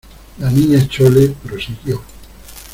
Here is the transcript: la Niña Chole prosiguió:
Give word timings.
la 0.39 0.49
Niña 0.49 0.87
Chole 0.89 1.35
prosiguió: 1.43 2.01